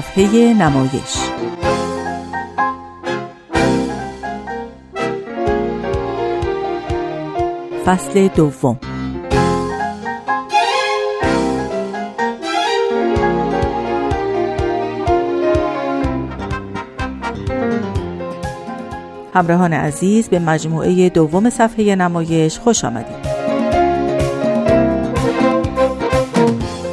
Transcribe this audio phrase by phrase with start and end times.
[0.00, 1.16] صفحه نمایش
[7.86, 8.78] فصل دوم
[19.34, 23.19] همراهان عزیز به مجموعه دوم صفحه نمایش خوش آمدید.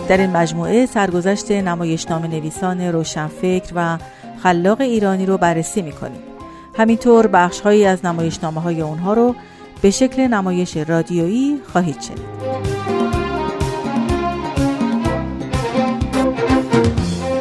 [0.08, 1.84] در این مجموعه سرگذشت نام
[2.26, 3.98] نویسان روشنفکر و
[4.44, 6.22] خلاق ایرانی رو بررسی می‌کنیم.
[6.78, 9.36] همینطور بخش هایی از نمایشنامه های اونها رو
[9.82, 12.38] به شکل نمایش رادیویی خواهید شنید.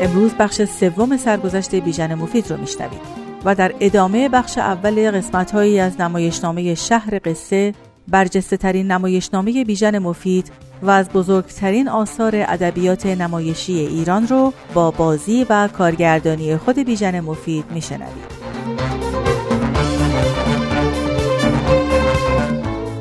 [0.00, 3.00] امروز بخش سوم سرگذشت بیژن مفید رو میشنوید.
[3.44, 7.74] و در ادامه بخش اول قسمت هایی از نمایشنامه شهر قصه
[8.08, 10.50] برجسته ترین نمایشنامه بیژن مفید
[10.82, 17.64] و از بزرگترین آثار ادبیات نمایشی ایران رو با بازی و کارگردانی خود بیژن مفید
[17.70, 18.36] میشنوید.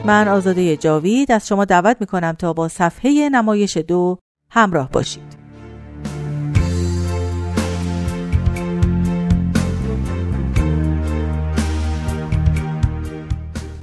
[0.06, 4.18] من آزاده جاوید از شما دعوت می‌کنم تا با صفحه نمایش دو
[4.50, 5.35] همراه باشید.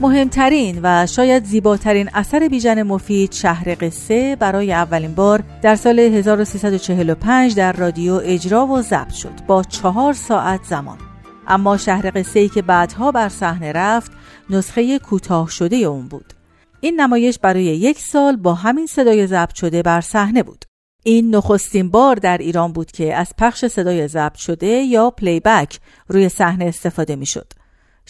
[0.03, 7.55] مهمترین و شاید زیباترین اثر بیژن مفید شهر قصه برای اولین بار در سال 1345
[7.55, 10.99] در رادیو اجرا و ضبط شد با چهار ساعت زمان.
[11.49, 14.13] اما شهر قصه ای که بعدها بر صحنه رفت
[14.51, 16.33] نسخه کوتاه شده اون بود.
[16.81, 20.65] این نمایش برای یک سال با همین صدای ضبط شده بر صحنه بود.
[21.05, 25.81] این نخستین بار در ایران بود که از پخش صدای ضبط شده یا پلی بک
[26.09, 27.62] روی صحنه استفاده می‌شد.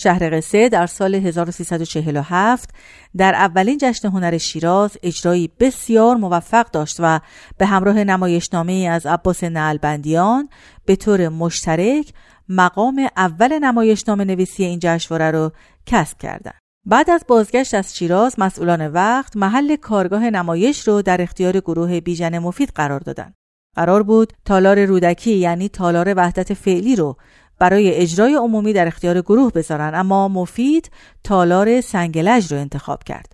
[0.02, 2.70] شهر قصه در سال 1347
[3.16, 7.20] در اولین جشن هنر شیراز اجرایی بسیار موفق داشت و
[7.58, 10.48] به همراه نمایشنامه از عباس نلبندیان
[10.84, 12.12] به طور مشترک
[12.48, 15.52] مقام اول نمایشنامه نویسی این جشنواره را
[15.86, 16.58] کسب کردند.
[16.86, 22.38] بعد از بازگشت از شیراز مسئولان وقت محل کارگاه نمایش رو در اختیار گروه بیژن
[22.38, 23.34] مفید قرار دادند.
[23.76, 27.16] قرار بود تالار رودکی یعنی تالار وحدت فعلی رو
[27.62, 30.90] برای اجرای عمومی در اختیار گروه بذارن اما مفید
[31.24, 33.32] تالار سنگلج رو انتخاب کرد.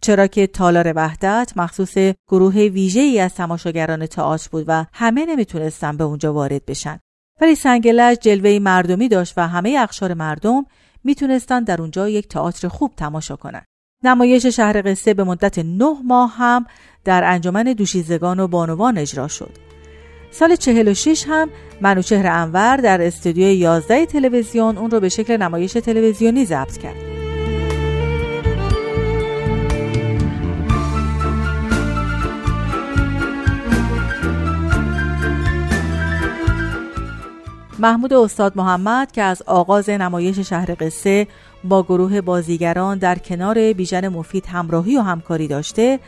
[0.00, 1.94] چرا که تالار وحدت مخصوص
[2.28, 6.98] گروه ویژه ای از تماشاگران تئاتر بود و همه نمی‌تونستن به اونجا وارد بشن.
[7.40, 10.66] ولی سنگلج جلوه مردمی داشت و همه اقشار مردم
[11.04, 13.62] می‌تونستن در اونجا یک تئاتر خوب تماشا کنن.
[14.04, 16.66] نمایش شهر قصه به مدت نه ماه هم
[17.04, 19.73] در انجمن دوشیزگان و بانوان اجرا شد.
[20.34, 21.50] سال 46 هم
[21.80, 26.96] منوچهر انور در استودیوی 11 تلویزیون اون رو به شکل نمایش تلویزیونی ضبط کرد.
[37.78, 41.26] محمود استاد محمد که از آغاز نمایش شهر قصه
[41.64, 46.00] با گروه بازیگران در کنار بیژن مفید همراهی و همکاری داشته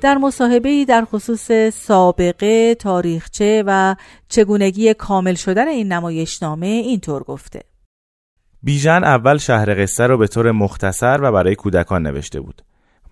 [0.00, 3.96] در مصاحبه در خصوص سابقه، تاریخچه و
[4.28, 7.60] چگونگی کامل شدن این نمایشنامه اینطور گفته.
[8.62, 12.62] بیژن اول شهر قصه رو به طور مختصر و برای کودکان نوشته بود.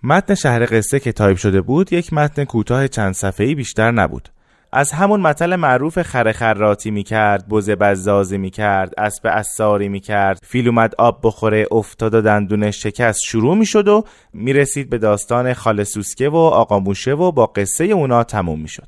[0.03, 4.29] متن شهر قصه که تایپ شده بود یک متن کوتاه چند صفحه‌ای بیشتر نبود.
[4.77, 10.39] از همون متل معروف خره خراطی می‌کرد بزه بزازی می‌کرد اسب عصاری می‌کرد.
[10.43, 14.03] فیل اومد آب بخوره افتاد و دندونش شکست شروع می‌شد و
[14.33, 18.87] می‌رسید به داستان خاله سوسکه و آقا موشه و با قصه اونا تموم می‌شد.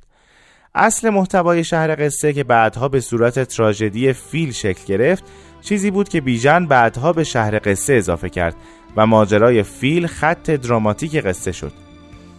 [0.76, 5.24] اصل محتوای شهر قصه که بعدها به صورت تراژدی فیل شکل گرفت
[5.62, 8.56] چیزی بود که بیژن بعدها به شهر قصه اضافه کرد
[8.98, 11.74] و ماجرای فیل خط دراماتیک قصه شد.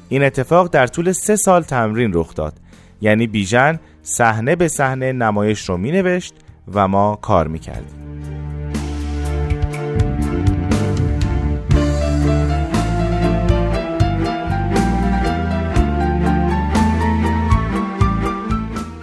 [0.08, 2.52] این اتفاق در طول سه سال تمرین رخ داد.
[3.00, 6.34] یعنی بیژن صحنه به صحنه نمایش رو می نوشت
[6.74, 8.08] و ما کار می کردیم.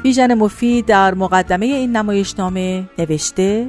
[0.03, 3.67] بیژن مفید در مقدمه این نمایشنامه نوشته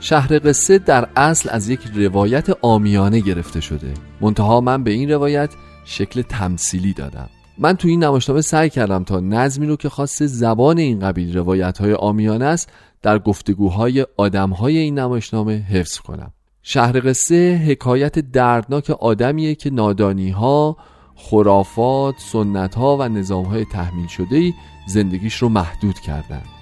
[0.00, 5.50] شهر قصه در اصل از یک روایت آمیانه گرفته شده منتها من به این روایت
[5.84, 10.78] شکل تمثیلی دادم من تو این نمایشنامه سعی کردم تا نظمی رو که خاص زبان
[10.78, 12.72] این قبیل روایت های آمیانه است
[13.02, 16.32] در گفتگوهای آدم های این نمایشنامه حفظ کنم
[16.62, 20.76] شهر قصه حکایت دردناک آدمیه که نادانی ها
[21.16, 24.52] خرافات، سنت ها و نظام های تحمیل شده
[24.86, 26.57] زندگیش رو محدود کردند.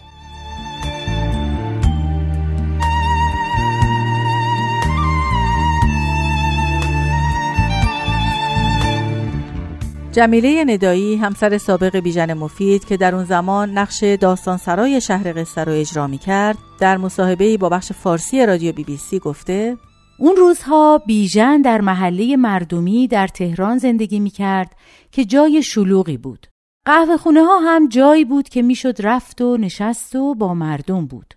[10.17, 15.65] جمیله ندایی همسر سابق بیژن مفید که در اون زمان نقش داستان سرای شهر قصه
[15.65, 19.77] رو اجرا می کرد در مصاحبه با بخش فارسی رادیو بی بی سی گفته
[20.19, 24.77] اون روزها بیژن در محله مردمی در تهران زندگی می کرد
[25.13, 26.47] که جای شلوغی بود.
[26.85, 31.35] قهوه خونه ها هم جایی بود که می‌شد رفت و نشست و با مردم بود.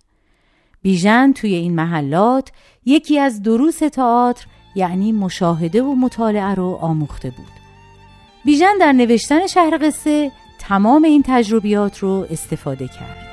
[0.81, 2.51] بیژن توی این محلات
[2.85, 4.45] یکی از دروس تئاتر
[4.75, 7.58] یعنی مشاهده و مطالعه رو آموخته بود.
[8.45, 13.29] بیژن در نوشتن شهر قصه تمام این تجربیات رو استفاده کرد.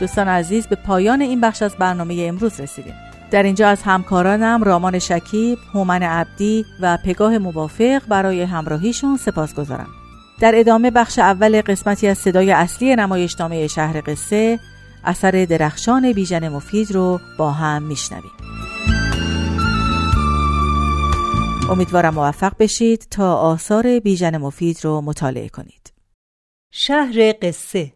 [0.00, 2.94] دوستان عزیز به پایان این بخش از برنامه امروز رسیدیم
[3.30, 10.05] در اینجا از همکارانم رامان شکیب، هومن عبدی و پگاه موافق برای همراهیشون سپاس گذارم.
[10.40, 14.58] در ادامه بخش اول قسمتی از صدای اصلی نمایشنامه شهر قصه
[15.04, 18.32] اثر درخشان بیژن مفید رو با هم میشنویم.
[21.70, 25.92] امیدوارم موفق بشید تا آثار بیژن مفید رو مطالعه کنید.
[26.70, 27.92] شهر قصه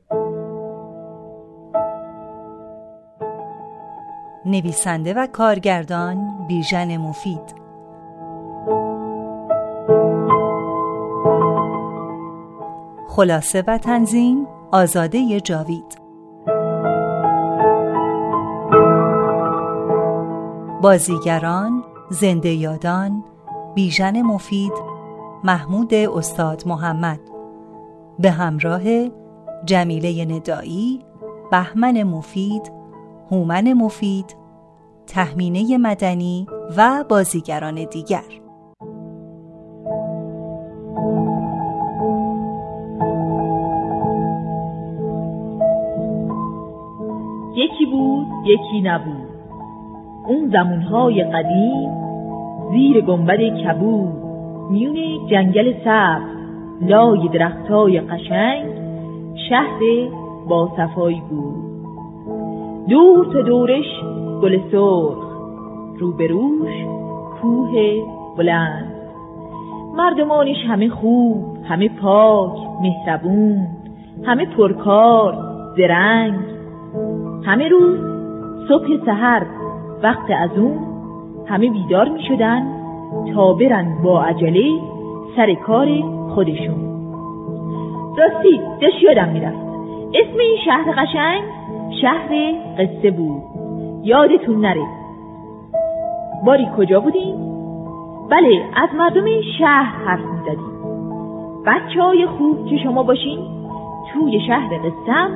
[4.46, 7.60] نویسنده و کارگردان بیژن مفید
[13.10, 16.00] خلاصه و تنظیم آزاده جاوید.
[20.82, 23.24] بازیگران زنده یادان
[23.74, 24.72] بیژن مفید
[25.44, 27.20] محمود استاد محمد.
[28.18, 28.82] به همراه
[29.64, 31.04] جمیله ندایی
[31.50, 32.72] بهمن مفید
[33.30, 34.36] هومن مفید
[35.06, 36.46] تهمینه مدنی
[36.76, 38.39] و بازیگران دیگر.
[48.50, 49.30] یکی نبود.
[50.28, 51.90] اون زمونهای قدیم
[52.72, 54.12] زیر گنبد کبود
[54.70, 56.40] میون جنگل سبز
[56.82, 58.64] لای درختای قشنگ
[59.48, 59.80] شهر
[60.48, 61.54] با صفایی بود.
[62.88, 64.00] دور تا دورش
[64.42, 65.30] گل سرخ
[65.98, 66.72] روبروش
[67.42, 67.72] کوه
[68.38, 68.94] بلند.
[69.96, 73.66] مردمانش همه خوب همه پاک مهربون
[74.24, 75.34] همه پرکار
[75.76, 76.40] زرنگ.
[77.44, 78.19] همه روز
[78.68, 79.46] صبح سحر
[80.02, 80.78] وقت از اون
[81.46, 82.62] همه بیدار می شدن
[83.34, 84.62] تا برن با عجله
[85.36, 85.88] سر کار
[86.34, 86.90] خودشون.
[88.18, 89.58] راستی داشت یادم می‌رفت.
[90.14, 91.42] اسم این شهر قشنگ
[92.02, 92.28] شهر
[92.78, 93.42] قصه بود.
[94.02, 94.86] یادتون نره.
[96.46, 97.34] باری کجا بودیم؟
[98.30, 99.24] بله از مردم
[99.58, 100.70] شهر حرف می‌زدیم.
[101.66, 103.38] بچه های خوب که شما باشین
[104.12, 105.28] توی شهر قصه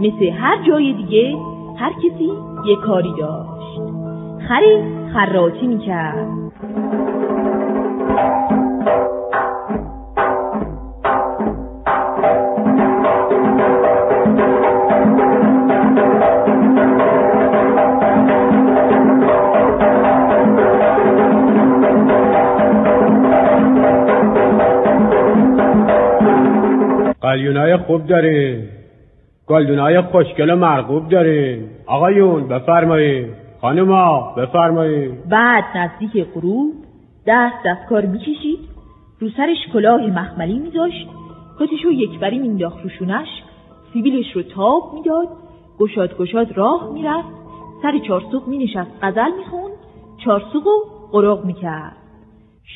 [0.00, 1.36] مثل هر جای دیگه
[1.76, 2.32] هر کسی
[2.66, 3.80] یه کاری داشت.
[4.48, 4.82] خری
[5.14, 6.26] خراتی می‌کرد.
[27.20, 28.06] قلیونای خوب
[29.48, 33.26] دارین گلدونای خوشگل و مرغوب دارین آقایون بفرمایید
[33.60, 36.72] خانوما بفرمایید بعد نزدیک غروب
[37.26, 38.58] دست دستکار می‌کشید.
[39.20, 41.08] رو سرش کلاه مخملی میذاشت.
[41.60, 43.28] کتش رو یکبری مینداخت رو شونش.
[43.92, 45.28] سیبیلش رو تاب می‌داد.
[45.78, 47.28] گشاد گشاد راه می‌رفت.
[47.82, 49.72] سر چارسوق مینشست غزل می‌خوند.
[50.24, 50.80] چارسوق و
[51.12, 51.96] قرق می‌کرد.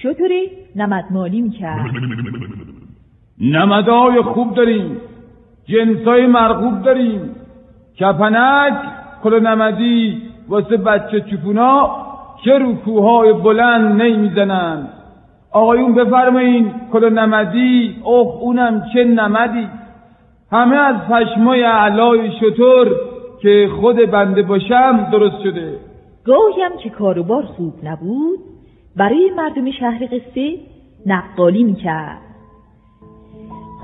[0.02, 0.46] شطوره
[0.76, 1.86] نمدمالی می‌کرد.
[3.40, 4.96] نمدهای خوب داریم.
[5.70, 7.20] جنسای مرغوب داریم.
[8.00, 8.74] کپنک
[9.22, 11.90] کل نمدی واسه بچه چپونا
[12.44, 14.88] که رو کوهای بلند نمی‌زنن
[15.52, 19.68] آقایون بفرمایین کل نمدی اوه اونم چه نمدی.
[20.52, 22.88] همه از پشمای علای شطور
[23.42, 25.78] که خود بنده باشم درست شده.
[26.24, 28.38] گاهی هم که کاروبار خوب نبود.
[28.96, 30.58] برای مردم شهر قصه
[31.06, 32.20] نقالی می‌کرد.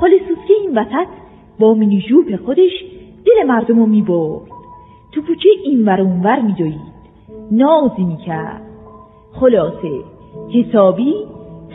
[0.00, 1.25] خالی سوسکه این وسط
[1.60, 2.84] با مینی ژوپ خودش
[3.26, 4.42] دل مردم رو می‌برد.
[5.12, 6.96] تو کوچه این ور اونور میدوید
[7.50, 8.62] نازی می‌کرد.
[9.40, 10.04] خلاصه
[10.54, 11.14] حسابی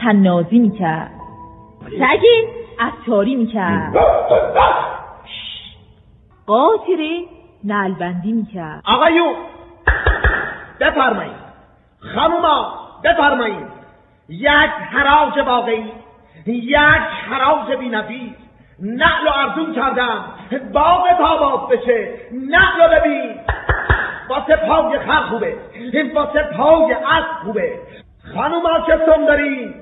[0.02, 1.12] تنازی می‌کرد.
[2.00, 2.26] سگ
[2.80, 3.94] عطاری می‌کرد.
[6.48, 7.20] قاطره
[7.64, 8.82] نلبندی می‌کرد.
[8.86, 9.34] آقایون
[10.80, 11.42] بفرمایید.
[12.16, 12.74] خانوما
[13.04, 13.82] بفرمایید.
[14.30, 15.92] یک حراج واقعی
[16.46, 16.76] یک
[17.30, 18.41] حراج بینفیز
[18.82, 20.26] نقل و ارزون کردم.
[20.74, 22.10] باغ تاباس بشه.
[22.50, 23.36] نقل رو ببین
[24.30, 25.56] واسه پای خر خوبه.
[26.14, 27.74] واسه پای اسب خوبه.
[28.36, 29.74] خانوما که سم داریم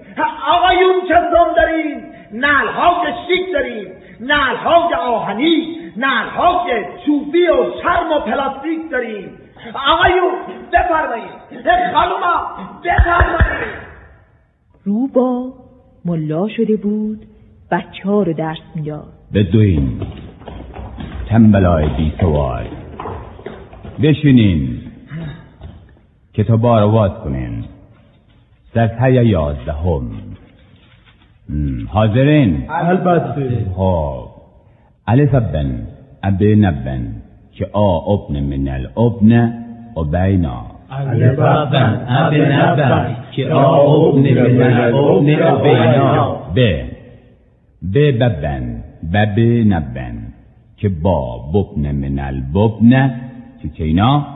[0.48, 5.78] آقایون که سم داریم نعل های شیک داریم نعل های آهنی.
[5.98, 9.38] نعل های چوبی و شرم و پلاستیک داریم
[9.92, 10.32] آقایون
[10.74, 11.40] بفرمایید.
[11.94, 13.90] خانوما بفرمایید.
[14.86, 15.54] روبا
[16.06, 17.29] ملا شده بود.
[17.72, 19.90] بچه ها رو درس می‌داد بدوین
[21.30, 22.66] تنبلای بی سوال
[24.02, 24.82] بشینین.
[26.34, 27.64] کتابا رو واز کنین.
[28.74, 30.12] صفحه یازدهم.
[31.88, 33.66] حاضرین؟ البته.
[33.76, 34.30] خب.
[35.08, 35.88] الف بن
[36.24, 37.22] اب نبن
[37.52, 39.54] که آ ابن من الابن
[39.98, 46.89] و بینا الف بن اب نبن که آ ابن من الابن و بینا ب
[47.82, 48.84] ب ببن
[49.14, 50.34] بب نبن.
[50.78, 53.22] که با ببن من الببن
[53.62, 54.28] که چینا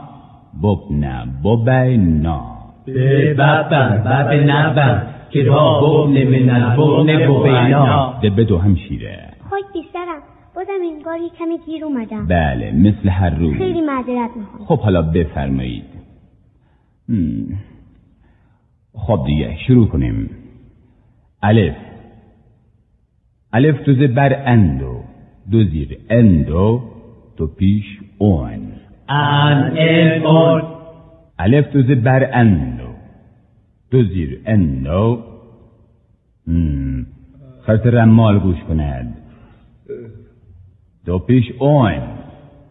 [0.62, 2.54] ببن ببینا
[2.86, 5.02] به ببن بب نبن.
[5.30, 9.18] که با ببن من الببن و بینا ده بدو همشیره
[9.50, 10.22] خاک بیشترم.
[10.56, 12.26] بازم انگار یه کمی گیر اومدم.
[12.26, 13.56] بله مثل هر روز.
[13.56, 14.64] خیلی معذرت می‌خوام.
[14.66, 15.84] خب حالا بفرمایید.
[17.08, 17.46] هم.
[18.94, 20.30] خب دیگه شروع کنیم.
[21.42, 21.74] الف.
[23.56, 24.94] الف تو بر اندو
[25.52, 26.82] دو زیر اندو
[27.36, 27.84] تو پیش
[28.18, 28.60] اون
[29.08, 30.62] ان ال اون
[31.38, 32.90] الف تو بر اندو
[33.90, 35.22] دو زیر اندو.
[37.66, 39.16] خط رمال گوش کند.
[41.06, 41.92] دو پیش اون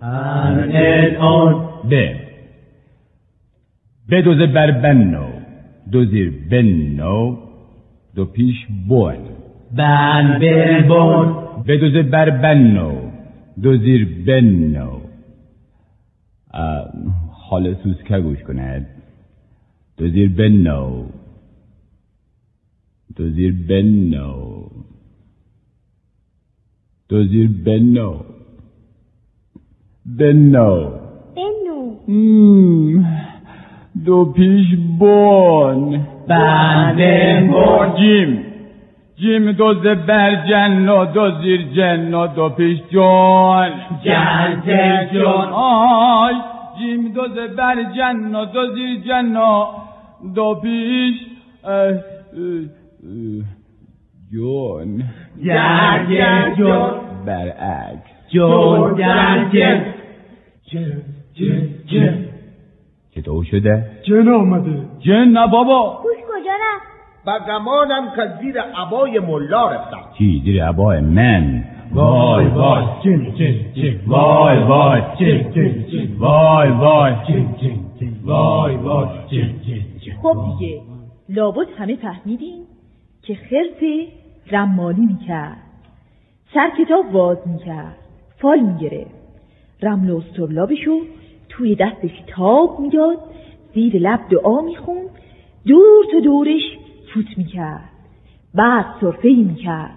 [0.02, 1.54] ان ال اون
[1.90, 1.94] ب.
[4.10, 5.28] بدوزه بر بنو
[5.92, 7.38] دو زیر بنو
[8.16, 8.56] دو پیش
[8.88, 9.18] بون
[9.78, 11.28] بن بل بون
[11.68, 13.14] بدوزه بر بنو
[13.62, 15.00] دو زیر بنو.
[17.32, 18.86] حال سوسکه گوش کند؟
[19.98, 21.06] دو زیر بنو.
[23.16, 24.68] دو زیر بنو.
[27.10, 28.14] دو زیر بنو.
[30.06, 30.92] بنو.
[31.36, 33.04] بنو.
[34.06, 36.96] دو پیش بون بن.
[36.98, 38.43] بل بون جیم.
[39.24, 43.72] جیم دو زبر جن و دو زیر جن و دو پیش جان
[44.04, 45.48] جن جون.
[45.54, 46.34] آی
[46.80, 49.66] جیم دو زبر جن و دو زیر جن و
[50.36, 51.16] دو پیش
[54.32, 55.04] جون.
[55.44, 56.92] جن جن جون.
[57.26, 59.86] برعکس جون جن جن
[61.36, 62.26] جن جن.
[63.16, 66.00] چطور شده؟ جن آمده جن نه بابا.
[66.04, 66.93] گوش کجا رفت
[67.26, 70.02] و گمانم که زیر عبای ملا رفتم.
[70.18, 71.64] چی؟ زیر عبای من؟
[71.94, 72.86] وای وای.
[73.04, 75.02] جن جن جن وای وای.
[75.20, 77.14] جن جن جن وای وای.
[77.28, 79.08] جن جن جن وای وای.
[79.32, 80.82] جن جن جن خب دیگه
[81.30, 82.64] لابد همه فهمیدیم
[83.22, 84.10] که خرس
[84.52, 85.58] رمالی می‌کرد.
[86.54, 87.98] سر کتاب باز می‌کرد
[88.38, 89.24] فال می‌گرفت.
[89.82, 91.00] رمل و استرلابشو
[91.50, 93.18] توی دستش تاب می‌داد
[93.74, 95.10] زیر لب دعا می‌خوند
[95.66, 96.78] دور تا دورش
[97.14, 97.90] فوت می‌کرد.
[98.56, 99.92] بعد صرفه می‌کرد.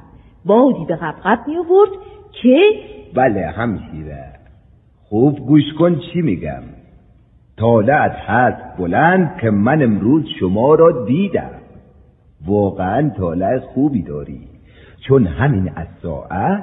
[0.45, 1.91] بادی به قبقب میآورد
[2.33, 2.59] که
[3.15, 4.25] بله همشیره
[5.09, 6.63] خوب گوش کن چی میگم.
[7.57, 11.51] طالعت هست بلند که من امروز شما را دیدم.
[12.47, 14.41] واقعا طالع خوبی داری.
[15.09, 16.63] چون همین از ساعه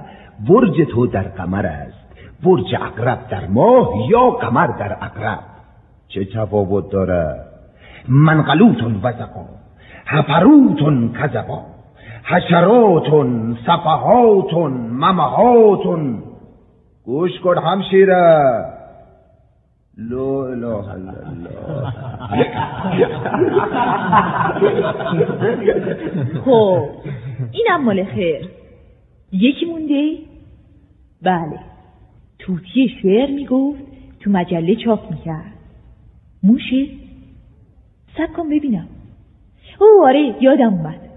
[0.50, 2.03] برج تو در قمر است.
[2.43, 5.39] برج اقرب در ماه یا قمر در اقرب
[6.07, 7.36] چه تفاوت داره
[8.07, 9.45] منقلوتون وزقا
[10.05, 11.65] هپروتون کذبا
[12.24, 16.24] حشراتون صفحاتون ممهاتون.
[17.05, 18.43] گوش کن همشیره
[19.98, 22.43] لا اله الا الله.
[26.45, 26.89] خب
[27.51, 28.50] اینم مال خیر.
[29.31, 30.17] یکی مونده؟
[31.22, 31.60] بله.
[32.39, 33.79] توتی شعر می‌گفت
[34.19, 35.53] تو مجله چاپ می‌کرد.
[36.43, 36.86] موشه
[38.17, 38.88] سب کن ببینم.
[39.80, 41.10] او آره یادم اومد.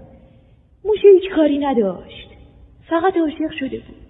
[0.85, 2.29] موشه هیچ کاری نداشت.
[2.89, 4.07] فقط عاشق شده بود.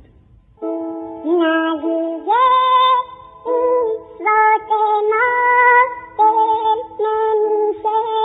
[7.05, 8.16] ندیگه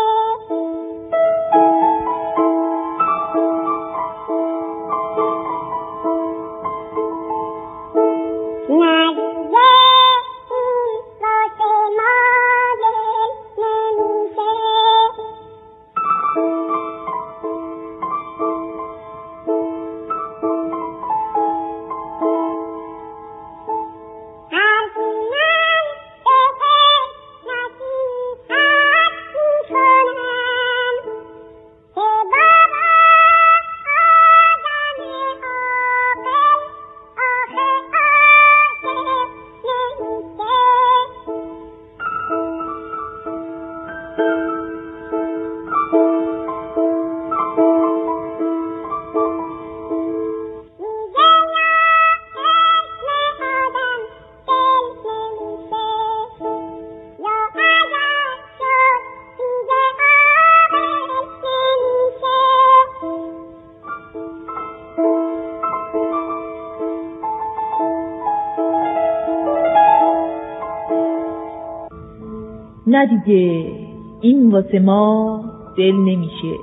[72.93, 73.73] نه دیگه.
[74.21, 75.45] این واسه ما
[75.79, 76.57] دل نمیشه.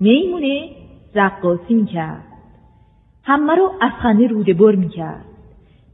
[0.00, 0.68] میمونه
[1.14, 2.24] رقاصی می‌کرد
[3.24, 5.24] همه رو از خنده روده بر می‌کرد.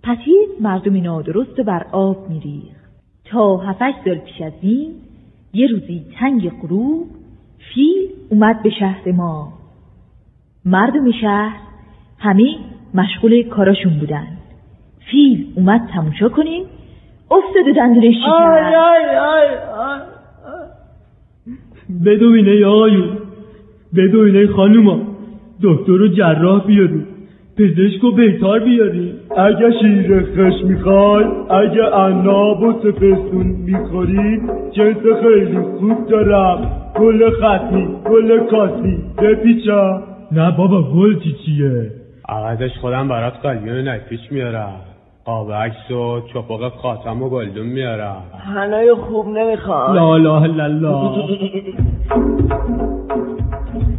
[0.03, 2.83] پتیز مردم نادرست و بر آب میریخت.
[3.25, 4.95] تا هفتش سال پیش از این
[5.55, 7.07] یه روزی تنگ غروب
[7.75, 9.53] فیل اومد به شهر ما.
[10.65, 11.57] مردم شهر
[12.19, 12.57] همه
[12.95, 14.27] مشغول کاراشون بودن.
[15.11, 16.65] فیل اومد تماشا کنیم
[17.33, 20.01] افتاد دندونش آی آی آی آی
[22.07, 23.05] بدوین آقایون.
[23.97, 25.01] بدوین خانوما.
[25.63, 27.07] دکتر و جراح بیاریم
[27.59, 34.41] پزشک و بیطار بیاریم اگه شیر خشت می‌خوای اگه عناب و سپستون می‌خوری
[34.73, 36.69] جنس خیلی خوب دارم.
[37.01, 41.91] گل ختمی گل کاسنی بپیچم نه بابا گل چی چیه؟
[42.29, 44.81] عوضش خودم برات قلیون نکیش میارم.
[45.25, 48.23] قاب عکس و چپاق خاتم و گلدون میارم.
[48.55, 51.27] هنای خوب نمی‌خوام لا لا الا الله.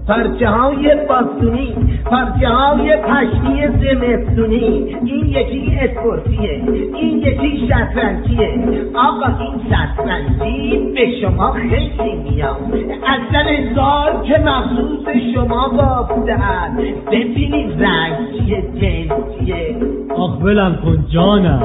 [0.07, 1.75] پرچه های باستونی
[2.05, 4.95] پرچه های پشتی زمستونی.
[5.05, 6.63] این یکی اسپورتیه
[6.95, 8.85] این یکی شطرنجیه.
[8.95, 12.57] آقا این شطرنجی به شما خیلی میاد.
[13.03, 16.77] اصلا انگار که مخصوص شما بافتن
[17.11, 19.75] ببینید رنگ چیه جنس چیه.
[20.17, 21.63] آخ ولم کن جانم.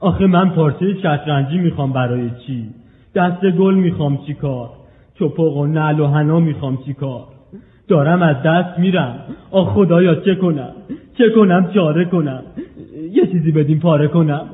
[0.00, 2.64] آخه من پارچه شطرنجی می‌خوام برای چی؟
[3.14, 4.70] دست گل می‌خوام چی کار
[5.18, 7.33] چپاق و نعل و حنا می‌خوام چی کار
[7.88, 9.18] دارم از دست میرم.
[9.50, 10.72] آخ خدایا چه کنم؟
[11.18, 12.42] چه کنم؟ چاره کنم.
[13.12, 14.48] یه چیزی بدیم پاره کنم.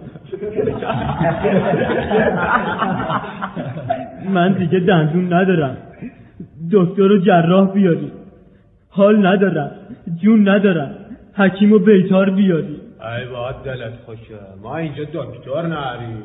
[4.34, 5.76] من دیگه دندون ندارم.
[6.72, 8.12] دکتر و جراح بیاری.
[8.90, 9.70] حال ندارم.
[10.22, 10.90] جون ندارم.
[11.34, 12.76] حکیم و بیتار بیاری.
[13.00, 14.34] ای باد دلت خوشه.
[14.62, 16.22] ما اینجا دکتر نریم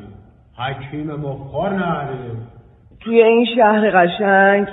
[0.58, 2.46] حکیم مخار نریم
[3.00, 4.66] توی این شهر قشنگ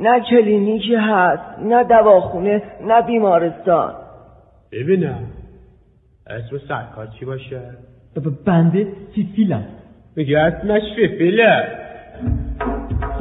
[0.00, 3.94] نه کلینیکی هست نه دواخونه نه بیمارستان.
[4.72, 5.18] ببینم.
[6.26, 7.60] اسم سرکار چی باشه؟
[8.46, 9.64] بنده فیفیلم
[10.16, 11.64] میگه اسمش فیفیله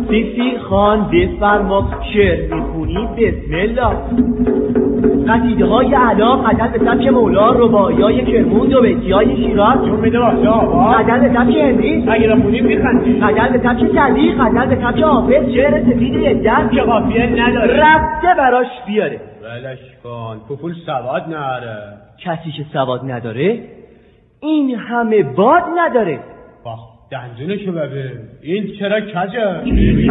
[0.09, 5.04] فیفی خان بفرما شعر می‌خونی بسم الله.
[5.27, 9.77] قصیده های علا قدر به سبک مولا ربایی های کرمون دو بیتی های شیراز.
[9.85, 10.15] چون
[10.47, 12.05] آقا قدر به سبک هندی.
[12.07, 16.81] اگه بخونی میخندی قدر به سبک سعدی قدر به سبک حافظ شعر سفید یدن که
[16.81, 17.83] قافیه نداره.
[17.83, 19.19] رفته براش بیاره.
[19.43, 21.77] ولش کن پوپول سواد نره.
[22.25, 23.59] کسی که سواد نداره
[24.41, 26.19] این همه باد نداره.
[27.11, 30.09] باخ دندونشو ببین این چرا کجه؟ این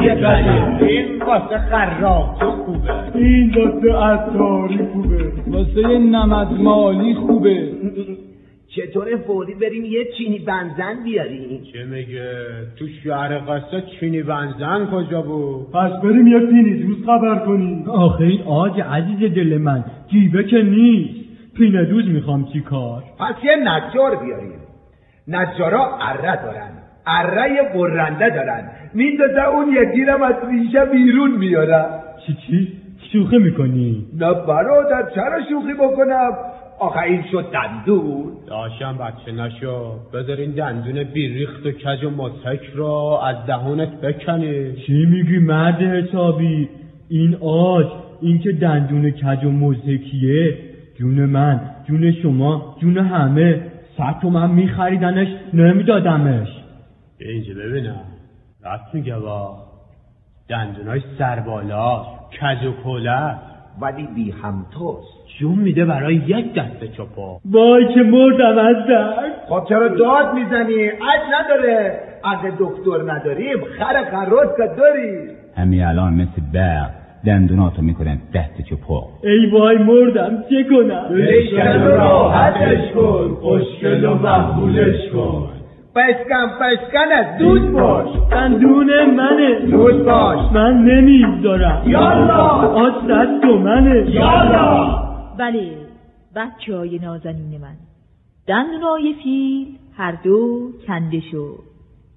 [0.80, 3.16] این واسه خراق خوبه.
[3.16, 5.33] این واسه عطاری خوبه.
[5.46, 7.68] واسه نمد مالی خوبه.
[8.68, 12.33] چطور فوری بریم یه چینی بنزن بیاریم؟ چه میگه؟
[12.78, 17.90] تو شهر قصه چینی بنزن کجا بود؟ پس بریم یه پینی دوست خبر کنیم.
[17.90, 21.24] آخه این آج عزیز دل من جیبه که نیست.
[21.57, 24.61] پینه دوز می‌خوام چی کار؟ پس یه نجار بیاریم.
[25.28, 26.83] نجارا اره دارن.
[27.06, 28.70] اره برنده دارن.
[28.94, 31.86] میندازه اون یکی رو از ریشه بیرون میارن
[32.26, 32.72] چی چی؟
[33.12, 36.30] شوخی می‌کنی؟ نه برادر چرا شوخی بکنم؟
[36.78, 38.32] آخه این شد دندون.
[38.46, 39.92] داشتم بچه نشو.
[40.14, 45.82] بذار این دندون بیریخت و کج و متک رو از دهانت بکنی چی میگی مرد
[45.82, 46.68] حسابی؟
[47.08, 47.86] این آج
[48.20, 50.58] این که دندون کج و مزهکیه
[50.98, 53.60] جون من جون شما جون همه.
[53.98, 56.48] صد من میخریدنش نمیدادمش.
[57.20, 58.05] اینجا ببینم.
[58.64, 59.57] راست میگه با.
[60.48, 62.05] دندونای سربالا
[62.40, 63.35] کج و کله
[63.81, 67.40] ولی بی همتاست جون میده برای یک دست چپا.
[67.44, 72.00] وای که مردم از درد خب چرا داد می‌زنی؟ اج نداره.
[72.24, 76.90] اگه دکتر نداریم خر خروس که داریم همین الان مثل برق
[77.27, 79.09] دندوناتو می‌کنن دست چپا.
[79.22, 85.53] ای وای مردم چه کنم؟ بشکن و راحتش کن خوشگل و مقبولش کن.
[85.94, 88.09] پشکن پشکن از دود باش.
[88.30, 89.61] دندون منه.
[89.70, 90.52] دود باش.
[90.52, 92.44] من نمی‌ذارم یالا
[92.85, 94.98] آج دست و منه یالا
[95.38, 95.70] بله
[96.37, 97.74] بچه های نازنین من.
[98.46, 101.59] دندونای فیل هر دو کنده شد.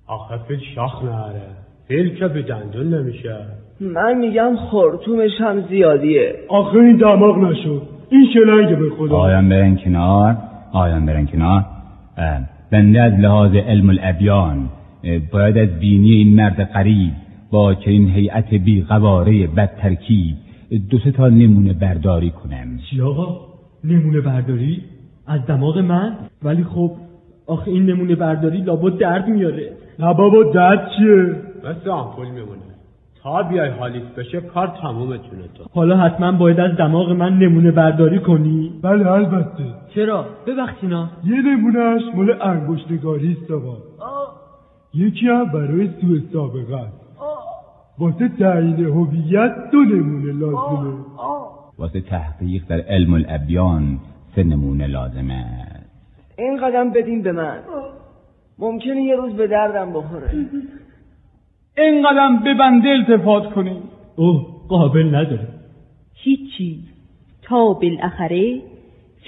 [0.08, 1.42] آخه فیل شاخ نره
[1.88, 3.36] فیل که به دندون نمیشه.
[3.82, 6.36] من میگم خورتومش هم زیادیه.
[6.50, 7.82] آخه این دماغ نشد.
[8.10, 9.18] این شلنگه به خدا.
[9.18, 10.36] آیان برن کنار.
[10.74, 11.62] آیان برن کنار.
[12.72, 14.70] بنده از لحاظ علم الابیان
[15.32, 17.14] باید از بینی این مرد قریب
[17.52, 20.36] با چنین هیئت بی قواره بد ترکیب
[20.90, 23.48] دو سه تا نمونه برداری کنم چی آقا؟
[23.84, 24.84] نمونه برداری؟
[25.28, 26.92] از دماغ من؟ ولی خب
[27.48, 32.68] آخه این نمونه برداری لابد درد میاره نه بابا درد چیه مثل آمپول میمونه
[33.28, 35.64] تا بیای حالیت بشه کار تمومتونه تو.
[35.74, 38.80] حالا حتما باید از دماغ من نمونه برداری کنی.
[38.82, 39.64] بله البته.
[39.96, 43.78] چرا؟ ببخشینا یه نمونهش مال انگشتگاری است آقا.
[44.94, 47.08] یکی هم برای سوء سابقه است.
[48.00, 50.94] واسه تعیین هویت دو نمونه لازمه.
[51.78, 54.00] واسه تحقیق در علم الابیان
[54.36, 55.34] سه نمونه لازمه.
[55.34, 55.86] است
[56.38, 57.60] این قدم بدین به من.
[58.60, 60.32] ممکنه یه روز به دردم بخوره.
[61.78, 63.84] این قدم به بنده التفات کنید
[64.16, 65.48] اوه قابل نداره.
[66.14, 66.80] هیچی
[67.42, 68.62] تا بالاخره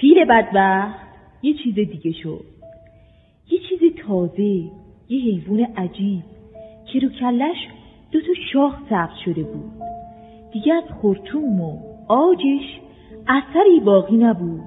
[0.00, 0.98] فیل بدبخت
[1.42, 2.44] یه چیز دیگه شد.
[3.50, 4.42] یه چیز تازه
[5.08, 6.22] یه حیوان عجیب
[6.92, 7.56] که رو کلش
[8.12, 9.72] دو تا شاخ سبز شده بود.
[10.52, 12.80] دیگه از خورتوم و آجش
[13.28, 14.60] اثری باقی نبود.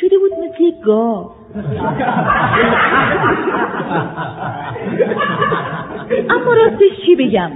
[0.00, 1.30] شده بود مثل گاو.
[6.30, 7.50] اما راستش چی بگم؟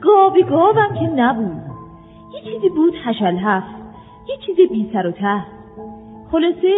[0.00, 1.62] گاو گاوم که نبود.
[2.34, 3.74] یه چیزی بود هشل هفت
[4.28, 5.42] یه چیز بی سر و ته.
[6.32, 6.72] خلاصه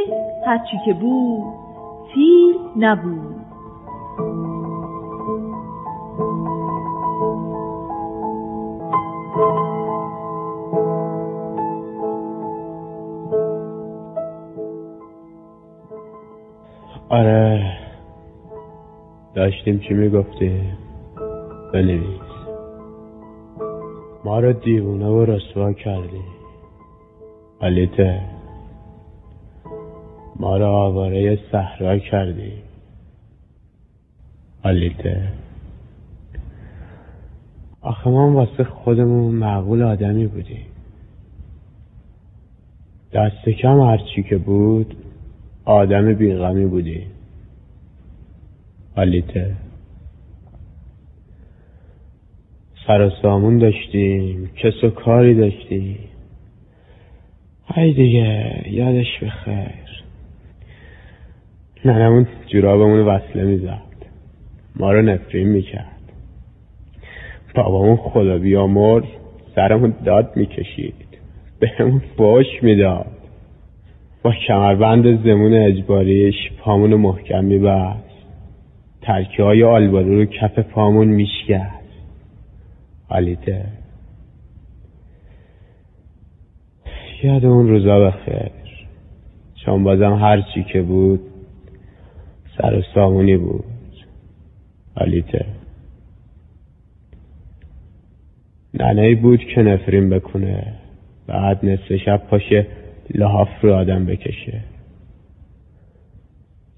[0.47, 1.45] هرچی که بود
[2.15, 3.33] فیل نبود.
[17.09, 17.73] آره.
[19.35, 20.82] داشتیم چی می‌گفتیم؟
[21.73, 22.21] بنویس
[24.25, 26.23] ما رو دیوونه و رسوا کردی.
[27.61, 28.21] حالیته
[30.37, 32.53] ما رو آواره صحرا کردی.
[34.65, 35.29] حالیته
[37.81, 40.67] آخه ما واسه خودمون معقول آدمی بودیم
[43.13, 44.97] دست کم هرچی که بود
[45.65, 47.07] آدم بیغمی بودی.
[48.97, 49.57] حالیته
[52.87, 55.99] سر سامون داشتیم کس و کاری داشتیم.
[57.67, 60.03] های دیگه یادش بخیر.
[61.85, 63.93] ننمون جورابمون وصله می‌زد.
[64.77, 66.01] ما رو نفرین می‌کرد.
[67.55, 69.05] بابامون خدا بیامرز
[69.55, 70.95] سرمون داد می‌کشید.
[71.61, 73.07] بهمون فوش می‌داد.
[74.23, 78.13] با کمربند زمون اجباریش پامون محکم میبست.
[79.03, 81.82] ترکه های آلبالو رو کف پامون میشکست.
[83.13, 83.65] حالیته
[87.23, 88.51] یاد اون روزا بخیر
[89.65, 91.21] چون بازم هر چی که بود
[92.59, 93.65] سر سامونی بود.
[94.95, 95.47] حالیته
[98.75, 100.75] ننه بود که نفرین بکنه.
[101.27, 102.67] بعد نصف شب پاشه
[103.15, 104.61] لحاف رو آدم بکشه.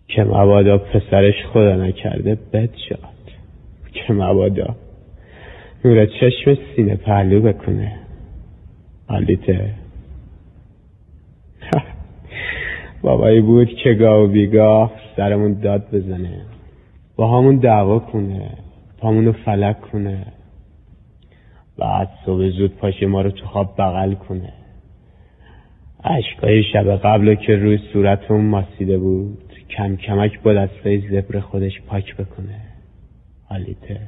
[0.09, 3.15] که مبادا پسرش خدا نکرده بد شد.
[3.93, 4.77] که مبادا
[5.85, 7.93] نور چشم سینه پهلو بکنه.
[9.09, 9.75] حالیته
[13.03, 16.41] بابایی بود که گاه و بیگاه سرمون داد بزنه.
[17.17, 18.51] با همون دعوا کنه.
[18.99, 20.27] پامونو فلک کنه.
[21.79, 24.53] بعد صبح زود پاشه ما رو تو خواب بغل کنه.
[26.05, 32.17] عشقای شب قبل که روی صورتمون ماسیده بود کم کمک با دستای زبر خودش پاک
[32.17, 32.61] بکنه.
[33.49, 34.01] حالیته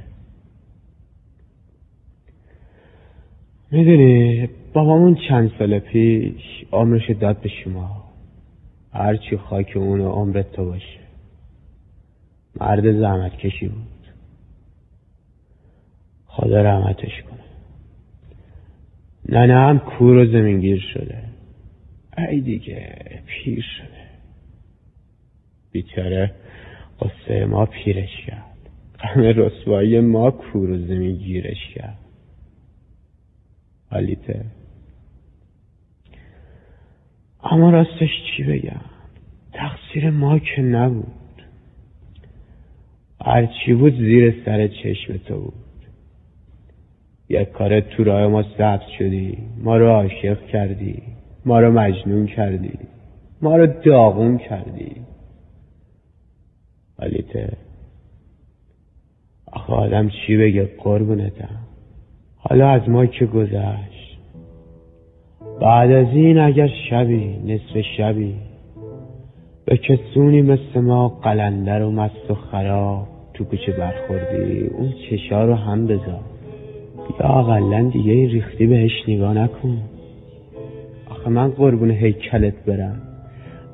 [3.70, 8.04] می‌دونی بابامون چند سال پیش عمرش داد به شما.
[8.92, 10.98] هرچی خاک اون عمرت تو باشه.
[12.60, 13.86] مرد زحمت کشی بود.
[16.26, 17.40] خدا رحمتش کنه.
[19.28, 21.22] ننه هم کور و زمینگیر شده.
[22.18, 24.06] ای دیگه پیر شده.
[25.72, 26.34] بیچاره
[27.00, 28.56] قصه ما پیرش کرد.
[29.00, 32.05] غم رسوایی ما کور و زمینگیرش کرد.
[33.90, 34.44] حالیته
[37.42, 38.80] اما راستش چی بگم؟
[39.52, 41.06] تقصیر ما که نبود.
[43.24, 45.54] هرچی بود زیر سر چشم تو بود.
[47.28, 51.02] یک کار تو راه ما سبز شدی ما رو عاشق کردی
[51.44, 52.78] ما رو مجنون کردی
[53.42, 54.92] ما رو داغون کردی.
[56.98, 57.56] حالیته
[59.46, 61.65] آخه آدم چی بگه قربونتم؟
[62.50, 64.18] حالا از ما که گذشت؟
[65.60, 68.34] بعد از این اگر شبی نصف شبی
[69.64, 75.54] به کسونی مثل ما قلندر و مست و خراب تو کوچه برخوردی؟ اون چشا رو
[75.54, 76.20] هم بذار.
[77.20, 79.78] یا اقلا دیگه ریختی بهش نگاه نکن.
[81.10, 83.02] آخه من قربون هیکلت برم.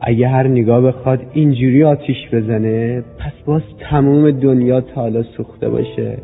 [0.00, 6.18] اگه هر نگاه بخواد اینجوری آتیش بزنه پس باز تموم دنیا تا حالا سوخته باشه.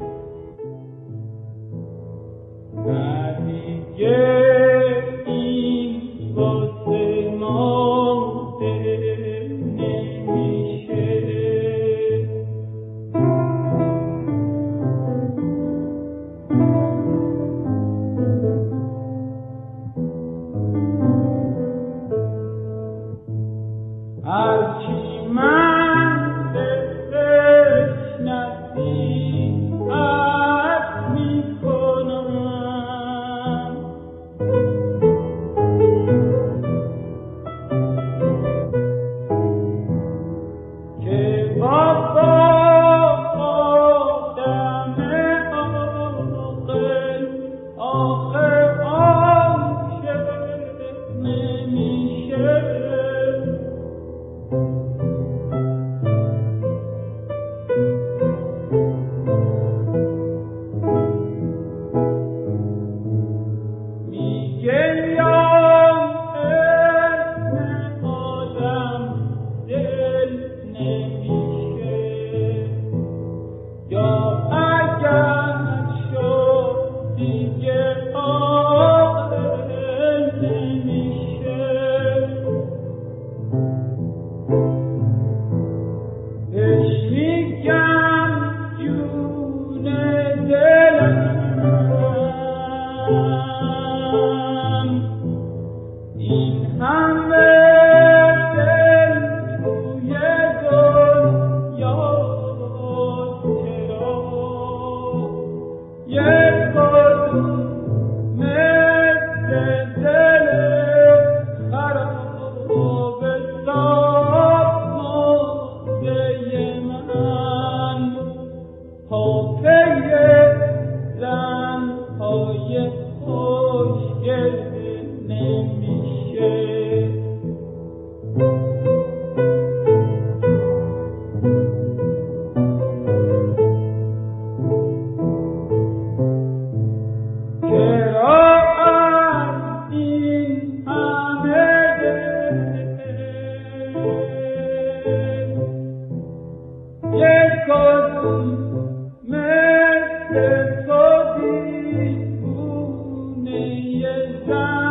[154.48, 154.87] time.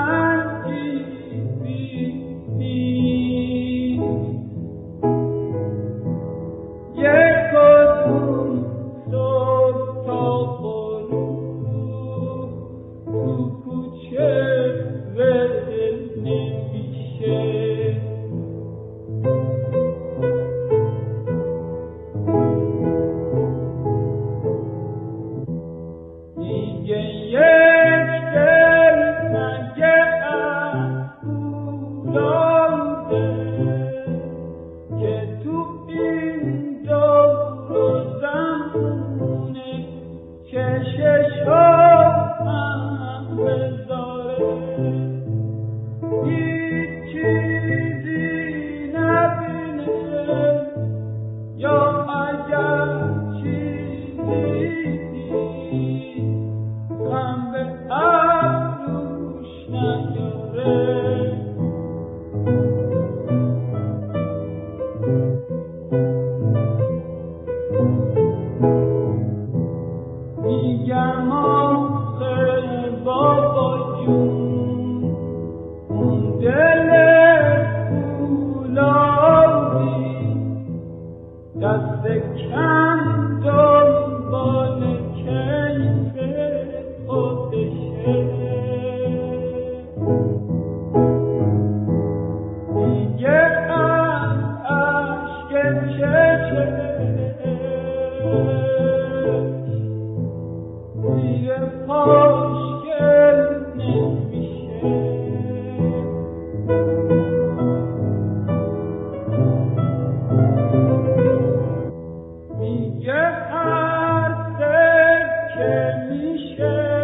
[116.23, 116.96] 一些